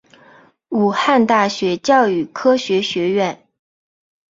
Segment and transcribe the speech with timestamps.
[0.69, 3.45] 武汉大学教育科学学院